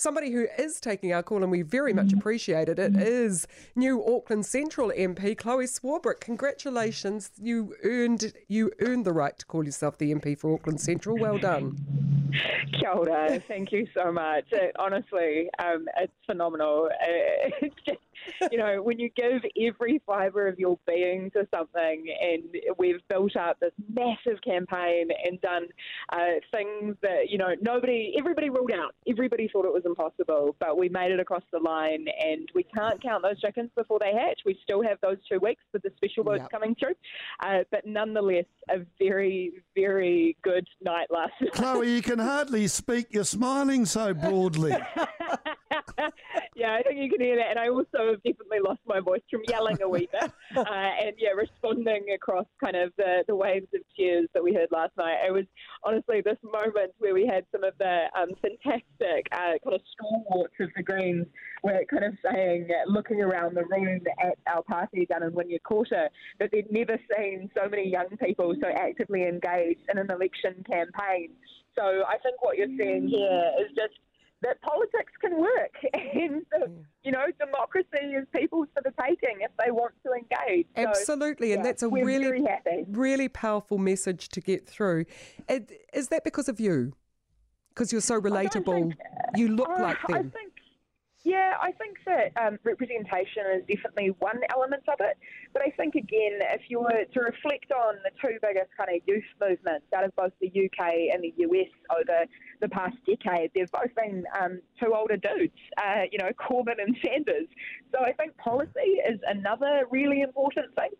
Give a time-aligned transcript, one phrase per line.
[0.00, 4.00] Somebody who is taking our call, and we very much appreciate it, it is new
[4.06, 6.20] Auckland Central MP Chloe Swarbrick.
[6.20, 11.18] Congratulations, you earned you earned the right to call yourself the MP for Auckland Central.
[11.18, 11.76] Well done.
[12.78, 13.42] Kia ora.
[13.48, 14.44] Thank you so much.
[14.52, 16.88] It, honestly, um, it's phenomenal.
[16.92, 17.98] Uh, it's just,
[18.52, 22.42] you know, when you give every fibre of your being to something, and
[22.78, 25.66] we've built up this massive campaign and done
[26.12, 28.94] uh, things that, you know, nobody, everybody ruled out.
[29.08, 33.02] Everybody thought it was impossible, but we made it across the line, and we can't
[33.02, 34.40] count those chickens before they hatch.
[34.44, 36.50] We still have those two weeks with the special votes Yep.
[36.50, 36.94] coming through,
[37.40, 41.52] uh, but nonetheless, a very, very good night last night.
[41.52, 43.08] Chloe, you can hardly speak.
[43.10, 44.72] You're smiling so broadly.
[46.56, 47.50] yeah, I think you can hear that.
[47.50, 50.30] And I also have definitely lost my voice from yelling a wee bit.
[50.56, 54.68] uh, and yeah, responding across kind of the, the waves of cheers that we heard
[54.70, 55.18] last night.
[55.26, 55.44] It was
[55.84, 60.54] honestly this moment where we had some of the um, fantastic uh, kind of stalwarts
[60.60, 61.26] of the Greens
[61.62, 65.62] were kind of saying, uh, looking around the room at our party down in Wynyard
[65.64, 70.64] Quarter, that they'd never seen so many young people so actively engaged in an election
[70.70, 71.30] campaign.
[71.76, 73.94] So I think what you're seeing here is just
[74.42, 76.70] that politics can work and the,
[77.02, 80.12] you know democracy is people's for the taking if they want to
[80.94, 82.46] So, Absolutely, and yeah, that's a really
[82.90, 85.04] really powerful message to get through.
[85.92, 86.92] Is that because of you?
[87.70, 88.94] Because you're so relatable, think-
[89.36, 90.32] you look Uh, like I them.
[91.24, 95.18] Yeah, I think that um, representation is definitely one element of it.
[95.52, 99.02] But I think, again, if you were to reflect on the two biggest kind of
[99.06, 102.24] youth movements out of both the UK and the US over
[102.60, 106.96] the past decade, they've both been um, two older dudes, uh, you know, Corbyn and
[107.04, 107.48] Sanders.
[107.92, 110.90] So I think policy is another really important thing.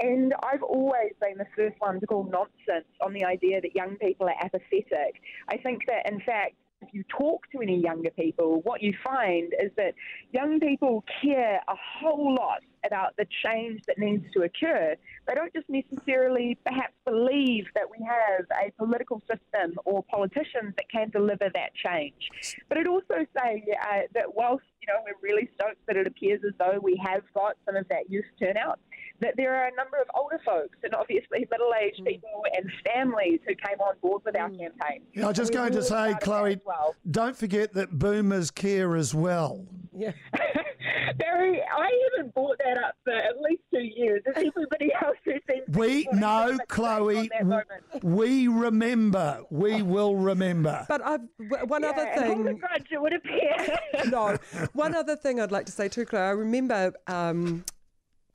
[0.00, 3.96] And I've always been the first one to call nonsense on the idea that young
[3.96, 5.22] people are apathetic.
[5.48, 9.52] I think that, in fact, if you talk to any younger people, what you find
[9.62, 9.94] is that
[10.32, 14.94] young people care a whole lot about the change that needs to occur.
[15.26, 20.88] They don't just necessarily perhaps believe that we have a political system or politicians that
[20.90, 22.30] can deliver that change.
[22.68, 26.40] But it also say uh, that whilst you know we're really stoked that it appears
[26.46, 28.78] as though we have got some of that youth turnout,
[29.20, 33.54] that there are a number of older folks and obviously middle-aged people and families who
[33.54, 35.02] came on board with our campaign.
[35.12, 36.94] Yeah, I was just And we're going to say, proud of that Chloe, well.
[37.10, 39.66] don't forget that boomers care as well.
[39.92, 40.12] yeah.
[41.18, 44.22] Barry, I haven't brought that up for at least two years.
[44.26, 47.18] It's everybody else who seems to We know, Chloe.
[47.18, 48.04] on that moment.
[48.04, 49.42] We remember.
[49.50, 50.84] We will remember.
[50.88, 51.20] But I've
[51.66, 52.58] one Yeah, other and hold a thing.
[52.58, 53.78] grudge, it would appear.
[54.10, 54.36] no,
[54.72, 56.22] one other thing I'd like to say too, Chloe.
[56.22, 56.92] I remember.
[57.06, 57.64] Um,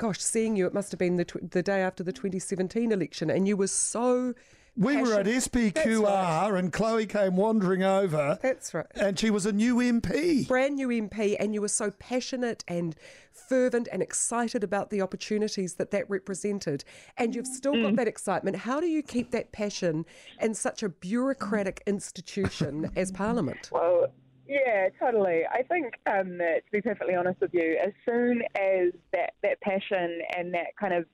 [0.03, 3.29] Gosh, seeing you, it must have been the, tw- the day after the 2017 election,
[3.29, 4.33] and you were so.
[4.75, 5.75] We were at passionate.
[5.75, 6.03] SPQR
[6.51, 6.59] right.
[6.59, 8.37] and Chloe came wandering over.
[8.41, 8.85] That's right.
[8.95, 10.45] And she was a new MP.
[10.45, 12.97] brand new MP and you were so passionate and
[13.31, 16.83] fervent and excited about the opportunities that that represented
[17.17, 17.95] and you've still got mm.
[17.97, 20.05] that excitement how do you keep that passion
[20.41, 24.07] in such a bureaucratic institution as parliament well,
[24.47, 25.43] yeah, totally.
[25.51, 30.19] I think, um, to be perfectly honest with you, as soon as that, that passion
[30.35, 31.05] and that kind of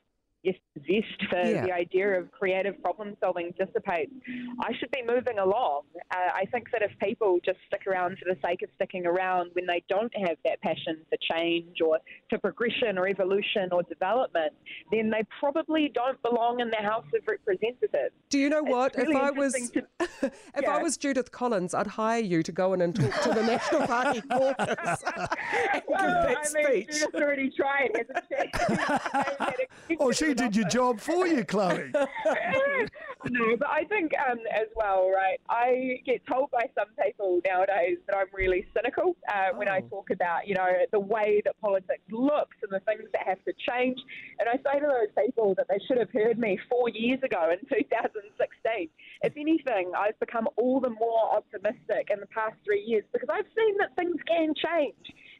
[0.44, 1.66] yes, zest for Yeah.
[1.66, 4.12] the idea of creative problem solving dissipates,
[4.60, 5.84] I should be moving along.
[6.12, 9.52] Uh, I think that if people just stick around for the sake of sticking around
[9.54, 12.00] when they don't have that passion for change or
[12.30, 14.54] for progression or evolution or development,
[14.92, 18.14] then they probably don't belong in the House of Representatives.
[18.30, 19.84] do you know what really if i was to-
[20.22, 20.70] if Yeah.
[20.78, 23.88] i was judith collins i'd hire you to go in and talk to the national
[23.88, 29.96] party caucus and Well, give that I mean, speech Judith's already tried, hasn't she?
[30.00, 31.92] Oh, she did your job for you, Chloe.
[33.30, 35.40] no, but I think um, as well, right?
[35.50, 39.90] I get told by some people nowadays that I'm really cynical uh, when I Oh.
[39.90, 43.54] talk about, you know, the way that politics looks and the things that have to
[43.70, 43.98] change.
[44.40, 47.52] And I say to those people that they should have heard me four years ago
[47.52, 48.90] in 2016.
[49.22, 53.48] If anything, I've become all the more optimistic in the past three years because I've
[53.56, 54.96] seen that things can change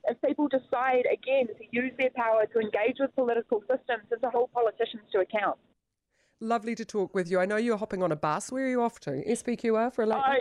[0.08, 4.30] if people decide again to use their power to engage with political systems and to
[4.30, 5.58] hold politicians to account.
[6.42, 7.40] lovely to talk with you.
[7.40, 8.52] I know you're hopping on a bus.
[8.52, 9.12] Where are you off to?
[9.12, 10.38] Spqr for a late I,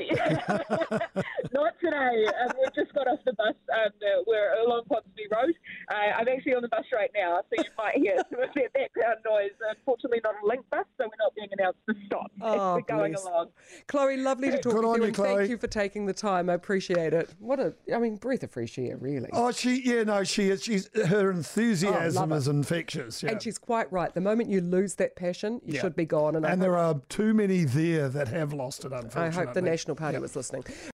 [1.53, 2.27] not today.
[2.27, 3.57] Um, we've just got off the bus.
[3.73, 5.55] Um, uh, we're along Ponsonby Road.
[5.91, 8.73] Uh, I'm actually on the bus right now, so you might hear some of that
[8.73, 9.51] background noise.
[9.77, 12.97] Unfortunately, not a link bus, so we're not being announced to stop Oh, as we're
[12.97, 13.49] going along.
[13.87, 15.37] Chloe, lovely to talk Good with on you, you, and Chloe.
[15.37, 16.49] thank you for taking the time.
[16.51, 17.31] I appreciate it.
[17.39, 19.29] What a, I mean, breath of fresh air, really.
[19.33, 20.63] Oh, she, yeah, no, she is.
[20.63, 22.51] She's her enthusiasm Oh, is it.
[22.53, 23.23] infectious.
[23.23, 23.33] Yeah.
[23.33, 24.13] And she's quite right.
[24.13, 25.81] The moment you lose that passion, you Yeah.
[25.83, 26.37] should be gone.
[26.37, 29.63] And, and there are too many there that have lost it, Unfortunately, I hope the
[29.63, 30.65] National Party was listening.